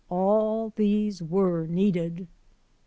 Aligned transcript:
All 0.09 0.73
these 0.77 1.21
were 1.21 1.67
needed. 1.67 2.25